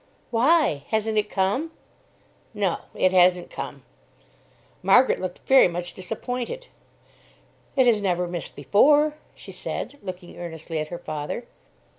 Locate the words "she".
9.35-9.51